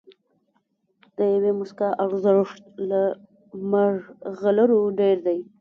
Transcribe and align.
د 1.15 1.17
یوې 1.33 1.51
موسکا 1.59 1.89
ارزښت 2.05 2.61
له 2.89 3.01
مرغلرو 3.71 4.81
ډېر 4.99 5.17
دی. 5.25 5.39